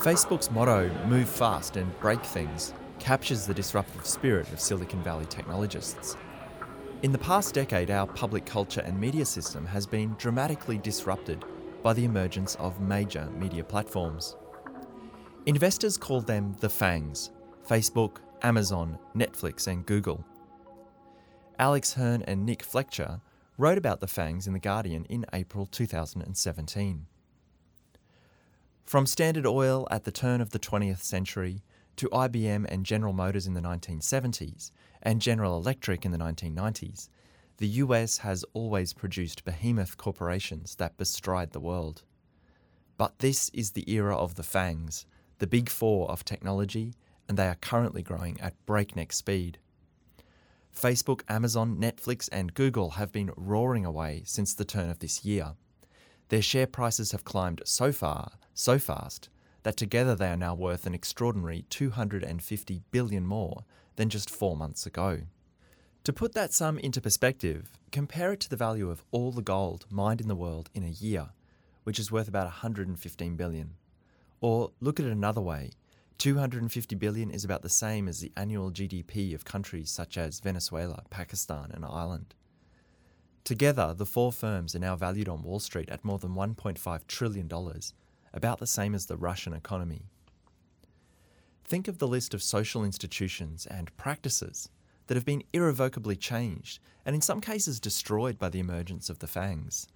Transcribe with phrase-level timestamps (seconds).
[0.00, 6.16] Facebook's motto, move fast and break things, captures the disruptive spirit of Silicon Valley technologists.
[7.02, 11.44] In the past decade, our public culture and media system has been dramatically disrupted
[11.82, 14.36] by the emergence of major media platforms.
[15.44, 17.32] Investors call them the FANGs
[17.68, 20.24] Facebook, Amazon, Netflix, and Google.
[21.58, 23.20] Alex Hern and Nick Fletcher
[23.58, 27.04] wrote about the FANGs in The Guardian in April 2017.
[28.90, 31.62] From Standard Oil at the turn of the 20th century
[31.94, 37.08] to IBM and General Motors in the 1970s and General Electric in the 1990s,
[37.58, 42.02] the US has always produced behemoth corporations that bestride the world.
[42.98, 45.06] But this is the era of the FANGs,
[45.38, 46.94] the big four of technology,
[47.28, 49.58] and they are currently growing at breakneck speed.
[50.74, 55.54] Facebook, Amazon, Netflix, and Google have been roaring away since the turn of this year.
[56.30, 59.28] Their share prices have climbed so far, so fast,
[59.64, 63.64] that together they are now worth an extraordinary 250 billion more
[63.96, 65.22] than just four months ago.
[66.04, 69.86] To put that sum into perspective, compare it to the value of all the gold
[69.90, 71.30] mined in the world in a year,
[71.82, 73.74] which is worth about 115 billion.
[74.40, 75.72] Or look at it another way
[76.18, 81.02] 250 billion is about the same as the annual GDP of countries such as Venezuela,
[81.10, 82.34] Pakistan, and Ireland.
[83.50, 87.50] Together, the four firms are now valued on Wall Street at more than $1.5 trillion,
[88.32, 90.02] about the same as the Russian economy.
[91.64, 94.68] Think of the list of social institutions and practices
[95.08, 99.26] that have been irrevocably changed and in some cases destroyed by the emergence of the
[99.26, 99.88] FANGs.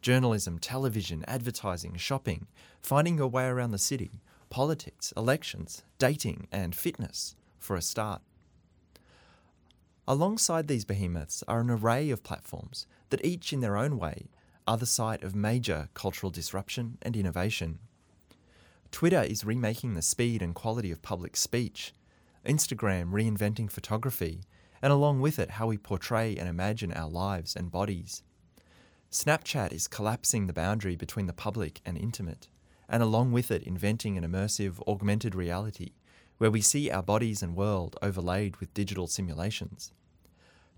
[0.00, 2.46] Journalism, television, advertising, shopping,
[2.80, 8.22] finding your way around the city, politics, elections, dating, and fitness, for a start.
[10.06, 14.30] Alongside these behemoths are an array of platforms that each in their own way
[14.66, 17.78] are the site of major cultural disruption and innovation.
[18.90, 21.92] Twitter is remaking the speed and quality of public speech,
[22.44, 24.42] Instagram reinventing photography,
[24.82, 28.22] and along with it, how we portray and imagine our lives and bodies.
[29.10, 32.48] Snapchat is collapsing the boundary between the public and intimate
[32.90, 35.92] and along with it, inventing an immersive, augmented reality
[36.38, 39.92] where we see our bodies and world overlaid with digital simulations.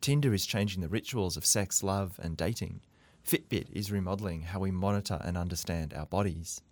[0.00, 2.80] Tinder is changing the rituals of sex, love, and dating.
[3.26, 6.62] Fitbit is remodeling how we monitor and understand our bodies.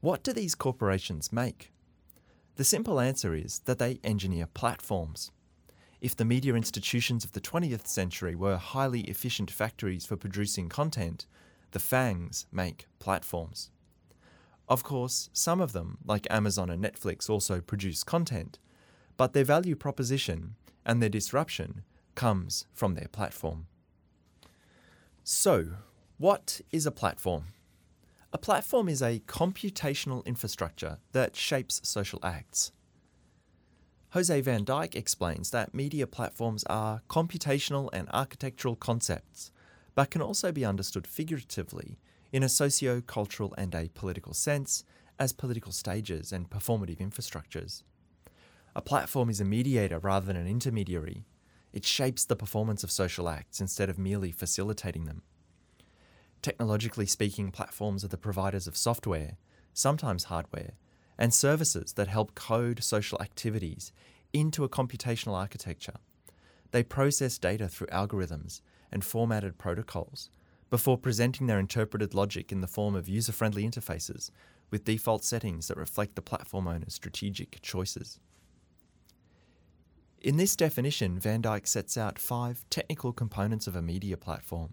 [0.00, 1.72] What do these corporations make?
[2.56, 5.32] The simple answer is that they engineer platforms.
[6.00, 11.26] If the media institutions of the 20th century were highly efficient factories for producing content,
[11.72, 13.70] the FANGs make platforms.
[14.68, 18.58] Of course, some of them, like Amazon and Netflix, also produce content,
[19.16, 20.54] but their value proposition
[20.88, 21.84] and their disruption
[22.16, 23.66] comes from their platform.
[25.22, 25.66] So,
[26.16, 27.52] what is a platform?
[28.32, 32.72] A platform is a computational infrastructure that shapes social acts.
[34.12, 39.52] Jose Van Dijck explains that media platforms are computational and architectural concepts
[39.94, 41.98] but can also be understood figuratively
[42.32, 44.84] in a socio cultural and a political sense
[45.18, 47.82] as political stages and performative infrastructures.
[48.78, 51.24] A platform is a mediator rather than an intermediary.
[51.72, 55.22] It shapes the performance of social acts instead of merely facilitating them.
[56.42, 59.36] Technologically speaking, platforms are the providers of software,
[59.74, 60.74] sometimes hardware,
[61.18, 63.90] and services that help code social activities
[64.32, 65.96] into a computational architecture.
[66.70, 68.60] They process data through algorithms
[68.92, 70.30] and formatted protocols
[70.70, 74.30] before presenting their interpreted logic in the form of user friendly interfaces
[74.70, 78.20] with default settings that reflect the platform owner's strategic choices.
[80.20, 84.70] In this definition, Van Dijck sets out five technical components of a media platform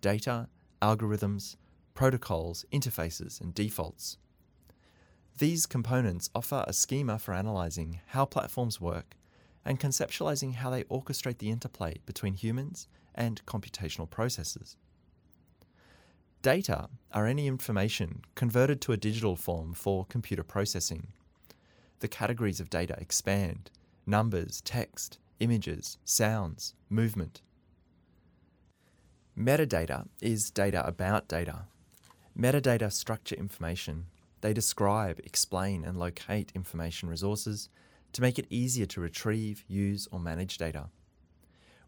[0.00, 0.48] data,
[0.80, 1.56] algorithms,
[1.92, 4.16] protocols, interfaces, and defaults.
[5.36, 9.16] These components offer a schema for analysing how platforms work
[9.66, 14.76] and conceptualising how they orchestrate the interplay between humans and computational processes.
[16.40, 21.08] Data are any information converted to a digital form for computer processing.
[22.00, 23.70] The categories of data expand
[24.06, 27.42] numbers, text, images, sounds, movement.
[29.36, 31.66] Metadata is data about data.
[32.38, 34.06] Metadata structure information.
[34.40, 37.68] They describe, explain, and locate information resources
[38.12, 40.88] to make it easier to retrieve, use, or manage data.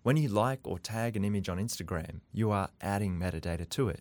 [0.03, 4.01] When you like or tag an image on Instagram, you are adding metadata to it.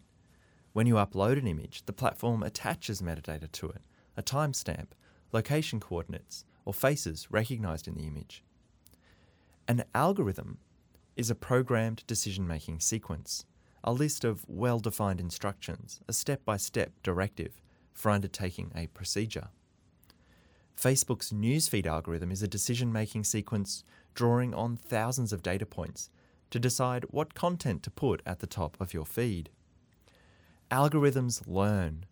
[0.73, 3.81] When you upload an image, the platform attaches metadata to it
[4.17, 4.87] a timestamp,
[5.33, 8.43] location coordinates, or faces recognized in the image.
[9.67, 10.57] An algorithm
[11.15, 13.45] is a programmed decision making sequence,
[13.83, 17.61] a list of well defined instructions, a step by step directive
[17.93, 19.47] for undertaking a procedure.
[20.75, 23.83] Facebook's newsfeed algorithm is a decision making sequence
[24.13, 26.09] drawing on thousands of data points
[26.51, 29.49] to decide what content to put at the top of your feed.
[30.69, 32.05] Algorithms learn.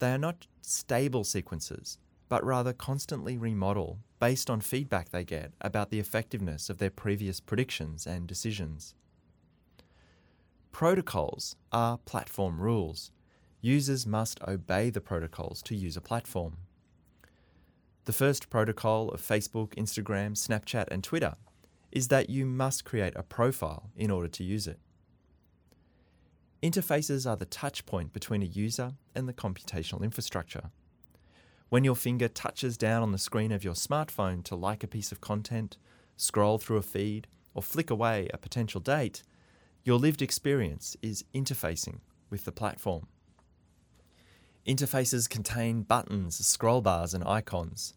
[0.00, 1.98] They are not stable sequences,
[2.30, 7.40] but rather constantly remodel based on feedback they get about the effectiveness of their previous
[7.40, 8.94] predictions and decisions.
[10.70, 13.10] Protocols are platform rules.
[13.60, 16.58] Users must obey the protocols to use a platform.
[18.04, 21.34] The first protocol of Facebook, Instagram, Snapchat, and Twitter
[21.90, 24.78] is that you must create a profile in order to use it.
[26.62, 30.70] Interfaces are the touch point between a user and the computational infrastructure.
[31.70, 35.12] When your finger touches down on the screen of your smartphone to like a piece
[35.12, 35.76] of content,
[36.16, 39.22] scroll through a feed, or flick away a potential date,
[39.84, 43.06] your lived experience is interfacing with the platform.
[44.66, 47.94] Interfaces contain buttons, scroll bars, and icons.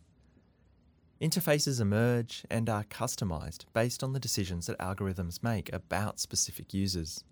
[1.19, 7.23] Interfaces emerge and are customized based on the decisions that algorithms make about specific users.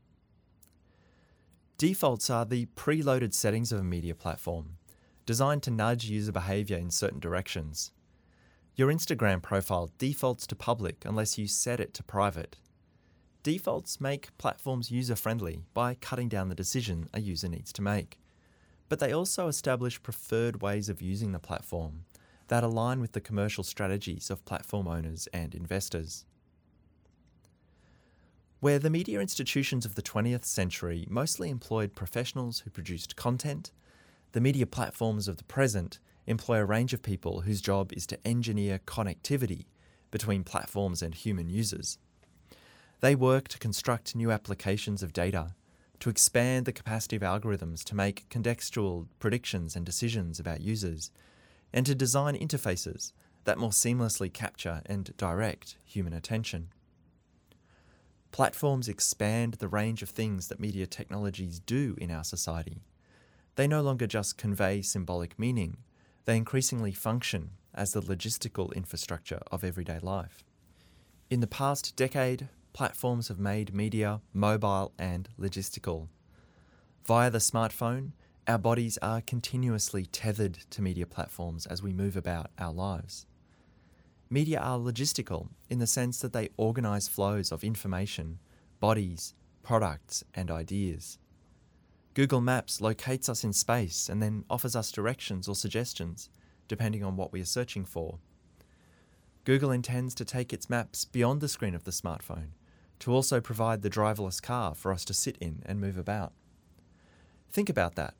[1.78, 4.78] Defaults are the preloaded settings of a media platform,
[5.26, 7.92] designed to nudge user behavior in certain directions.
[8.76, 12.58] Your Instagram profile defaults to public unless you set it to private.
[13.44, 18.20] Defaults make platforms user friendly by cutting down the decision a user needs to make.
[18.88, 22.06] But they also establish preferred ways of using the platform
[22.50, 26.26] that align with the commercial strategies of platform owners and investors.
[28.60, 33.72] Where the media institutions of the 20th century mostly employed professionals who produced content,
[34.34, 38.28] the media platforms of the present employ a range of people whose job is to
[38.28, 39.66] engineer connectivity
[40.10, 41.98] between platforms and human users.
[43.02, 45.56] They work to construct new applications of data,
[46.00, 51.12] to expand the capacity of algorithms to make contextual predictions and decisions about users,
[51.74, 53.12] and to design interfaces
[53.44, 56.70] that more seamlessly capture and direct human attention.
[58.32, 62.82] Platforms expand the range of things that media technologies do in our society.
[63.56, 65.78] They no longer just convey symbolic meaning,
[66.26, 70.44] they increasingly function as the logistical infrastructure of everyday life.
[71.30, 76.08] In the past decade, platforms have made media mobile and logistical.
[77.06, 78.12] Via the smartphone,
[78.48, 83.26] our bodies are continuously tethered to media platforms as we move about our lives.
[84.30, 88.40] Media are logistical in the sense that they organise flows of information,
[88.80, 91.18] bodies, products, and ideas.
[92.14, 96.30] Google Maps locates us in space and then offers us directions or suggestions
[96.68, 98.20] depending on what we are searching for.
[99.44, 102.50] Google intends to take its maps beyond the screen of the smartphone
[103.00, 106.34] to also provide the driverless car for us to sit in and move about.
[107.50, 108.14] Think about that.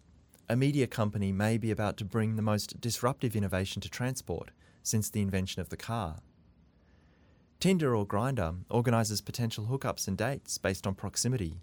[0.50, 4.52] A media company may be about to bring the most disruptive innovation to transport
[4.84, 6.18] since the invention of the car.
[7.60, 11.62] Tinder or Grindr organises potential hookups and dates based on proximity.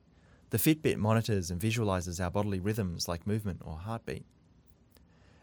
[0.51, 4.25] The Fitbit monitors and visualises our bodily rhythms like movement or heartbeat.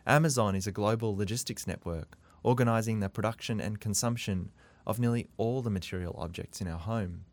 [0.07, 4.51] Amazon is a global logistics network organising the production and consumption
[4.85, 7.25] of nearly all the material objects in our home.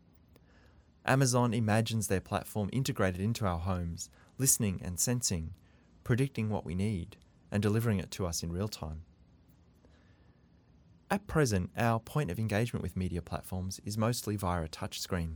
[1.05, 5.53] Amazon imagines their platform integrated into our homes, listening and sensing,
[6.03, 7.17] predicting what we need,
[7.51, 9.03] and delivering it to us in real time.
[11.11, 15.35] At present, our point of engagement with media platforms is mostly via a touchscreen.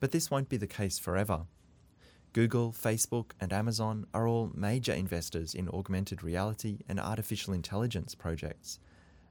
[0.00, 1.46] But this won't be the case forever.
[2.32, 8.78] Google, Facebook, and Amazon are all major investors in augmented reality and artificial intelligence projects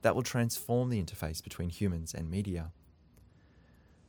[0.02, 2.72] that will transform the interface between humans and media.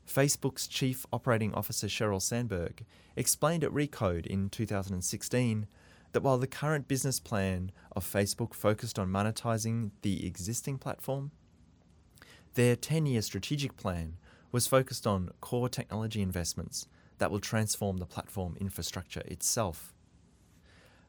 [0.07, 2.85] Facebook's Chief Operating Officer Sheryl Sandberg
[3.17, 5.67] explained at Recode in 2016
[6.13, 11.33] that while the current business plan of Facebook focused on monetizing the existing platform,
[12.55, 14.17] their 10 year strategic plan
[14.57, 19.93] was focused on core technology investments that will transform the platform infrastructure itself.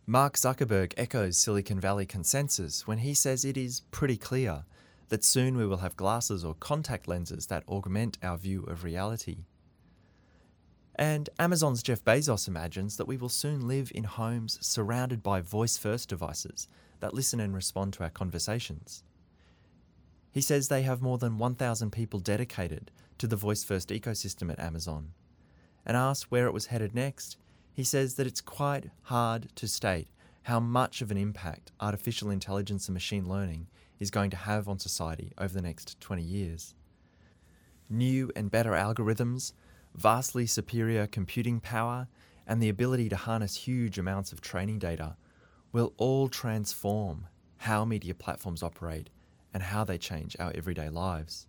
[0.06, 4.66] Mark Zuckerberg echoes Silicon Valley consensus when he says it is pretty clear
[5.08, 9.46] that soon we will have glasses or contact lenses that augment our view of reality.
[10.96, 15.78] And Amazon's Jeff Bezos imagines that we will soon live in homes surrounded by voice
[15.78, 16.68] first devices
[17.00, 19.06] that listen and respond to our conversations.
[20.32, 24.60] He says they have more than 1,000 people dedicated to the voice first ecosystem at
[24.60, 25.14] Amazon.
[25.86, 27.38] And asked where it was headed next,
[27.74, 30.10] he says that it's quite hard to state
[30.44, 33.68] how much of an impact artificial intelligence and machine learning
[34.00, 36.76] is going to have on society over the next 20 years.
[37.90, 39.54] New and better algorithms,
[39.96, 42.08] vastly superior computing power,
[42.46, 45.18] and the ability to harness huge amounts of training data
[45.72, 49.10] will all transform how media platforms operate
[49.58, 51.48] and how they change our everyday lives.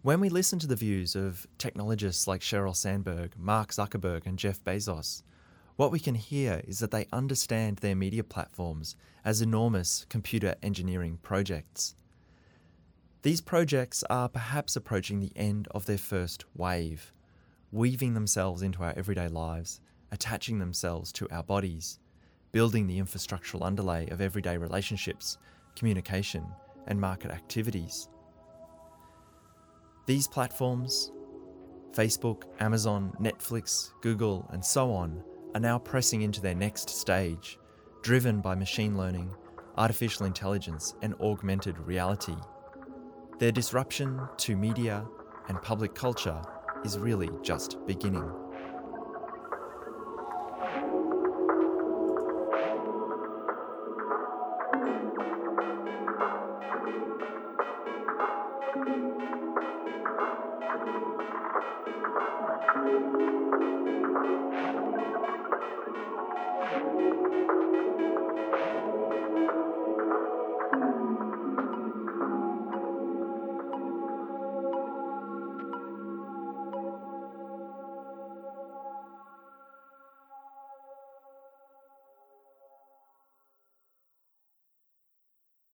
[0.00, 4.64] When we listen to the views of technologists like Sheryl Sandberg, Mark Zuckerberg, and Jeff
[4.64, 5.22] Bezos,
[5.76, 11.18] what we can hear is that they understand their media platforms as enormous computer engineering
[11.20, 11.94] projects.
[13.20, 17.12] These projects are perhaps approaching the end of their first wave,
[17.70, 19.78] weaving themselves into our everyday lives,
[20.10, 21.98] attaching themselves to our bodies,
[22.50, 25.36] building the infrastructural underlay of everyday relationships,
[25.76, 26.44] communication,
[26.86, 28.08] and market activities.
[30.06, 31.12] These platforms,
[31.92, 35.22] Facebook, Amazon, Netflix, Google, and so on,
[35.54, 37.58] are now pressing into their next stage,
[38.02, 39.34] driven by machine learning,
[39.76, 42.36] artificial intelligence, and augmented reality.
[43.38, 45.06] Their disruption to media
[45.48, 46.40] and public culture
[46.84, 48.30] is really just beginning.